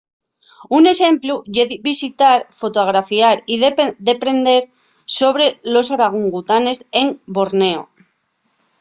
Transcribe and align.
un 0.77 0.83
exemplu 0.93 1.33
ye 1.55 1.63
visitar 1.89 2.39
fotografiar 2.61 3.35
y 3.53 3.55
deprender 4.09 4.61
sobre 5.19 5.45
los 5.75 5.87
orangutanes 5.95 6.77
en 7.01 7.07
borneo 7.35 7.81